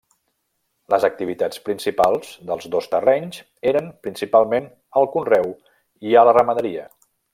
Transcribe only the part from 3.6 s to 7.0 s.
eren principalment al conreu i a la ramaderia.